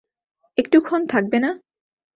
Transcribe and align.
একটুক্ষণ 0.57 1.01
থাকবে 1.05 1.37
না? 1.39 1.51